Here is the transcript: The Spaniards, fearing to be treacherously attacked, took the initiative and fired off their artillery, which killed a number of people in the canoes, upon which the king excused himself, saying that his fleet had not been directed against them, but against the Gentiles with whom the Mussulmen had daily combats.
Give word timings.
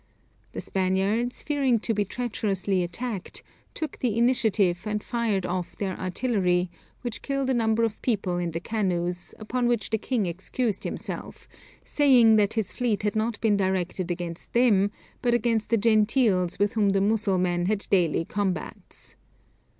The 0.53 0.61
Spaniards, 0.61 1.43
fearing 1.43 1.77
to 1.81 1.93
be 1.93 2.03
treacherously 2.05 2.81
attacked, 2.81 3.43
took 3.75 3.99
the 3.99 4.17
initiative 4.17 4.87
and 4.87 5.03
fired 5.03 5.45
off 5.45 5.75
their 5.75 5.95
artillery, 5.99 6.71
which 7.03 7.21
killed 7.21 7.51
a 7.51 7.53
number 7.53 7.83
of 7.83 8.01
people 8.01 8.39
in 8.39 8.49
the 8.49 8.59
canoes, 8.59 9.35
upon 9.37 9.67
which 9.67 9.91
the 9.91 9.99
king 9.99 10.25
excused 10.25 10.85
himself, 10.85 11.47
saying 11.83 12.35
that 12.37 12.55
his 12.55 12.71
fleet 12.71 13.03
had 13.03 13.15
not 13.15 13.39
been 13.41 13.57
directed 13.57 14.09
against 14.09 14.53
them, 14.53 14.89
but 15.21 15.35
against 15.35 15.69
the 15.69 15.77
Gentiles 15.77 16.57
with 16.57 16.73
whom 16.73 16.89
the 16.93 16.99
Mussulmen 17.01 17.67
had 17.67 17.85
daily 17.91 18.25
combats. 18.25 19.15